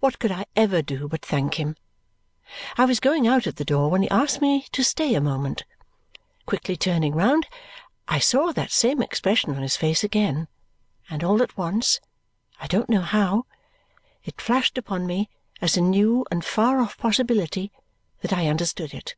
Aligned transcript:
What 0.00 0.18
could 0.18 0.32
I 0.32 0.46
ever 0.56 0.80
do 0.80 1.08
but 1.08 1.20
thank 1.22 1.60
him! 1.60 1.76
I 2.78 2.86
was 2.86 3.00
going 3.00 3.28
out 3.28 3.46
at 3.46 3.56
the 3.56 3.66
door 3.66 3.90
when 3.90 4.00
he 4.00 4.08
asked 4.08 4.40
me 4.40 4.64
to 4.72 4.82
stay 4.82 5.12
a 5.14 5.20
moment. 5.20 5.64
Quickly 6.46 6.74
turning 6.74 7.14
round, 7.14 7.46
I 8.08 8.18
saw 8.18 8.50
that 8.52 8.70
same 8.70 9.02
expression 9.02 9.54
on 9.54 9.60
his 9.60 9.76
face 9.76 10.02
again; 10.02 10.48
and 11.10 11.22
all 11.22 11.42
at 11.42 11.58
once, 11.58 12.00
I 12.58 12.66
don't 12.66 12.88
know 12.88 13.02
how, 13.02 13.44
it 14.24 14.40
flashed 14.40 14.78
upon 14.78 15.06
me 15.06 15.28
as 15.60 15.76
a 15.76 15.82
new 15.82 16.24
and 16.30 16.42
far 16.42 16.80
off 16.80 16.96
possibility 16.96 17.70
that 18.22 18.32
I 18.32 18.46
understood 18.48 18.94
it. 18.94 19.16